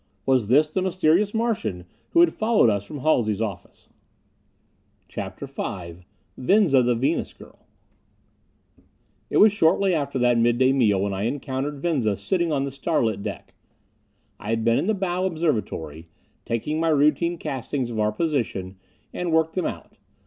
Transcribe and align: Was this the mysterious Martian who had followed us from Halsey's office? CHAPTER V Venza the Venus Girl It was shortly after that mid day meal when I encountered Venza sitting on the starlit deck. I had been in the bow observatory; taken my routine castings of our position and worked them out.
Was 0.25 0.47
this 0.47 0.67
the 0.67 0.81
mysterious 0.81 1.31
Martian 1.31 1.85
who 2.09 2.21
had 2.21 2.33
followed 2.33 2.71
us 2.71 2.85
from 2.85 3.01
Halsey's 3.01 3.39
office? 3.39 3.87
CHAPTER 5.07 5.45
V 5.45 6.05
Venza 6.35 6.81
the 6.81 6.95
Venus 6.95 7.33
Girl 7.33 7.67
It 9.29 9.37
was 9.37 9.53
shortly 9.53 9.93
after 9.93 10.17
that 10.17 10.39
mid 10.39 10.57
day 10.57 10.73
meal 10.73 11.01
when 11.01 11.13
I 11.13 11.25
encountered 11.25 11.77
Venza 11.83 12.15
sitting 12.17 12.51
on 12.51 12.63
the 12.63 12.71
starlit 12.71 13.21
deck. 13.21 13.53
I 14.39 14.49
had 14.49 14.63
been 14.65 14.79
in 14.79 14.87
the 14.87 14.95
bow 14.95 15.27
observatory; 15.27 16.07
taken 16.45 16.79
my 16.79 16.89
routine 16.89 17.37
castings 17.37 17.91
of 17.91 17.99
our 17.99 18.11
position 18.11 18.77
and 19.13 19.31
worked 19.31 19.53
them 19.53 19.67
out. 19.67 19.97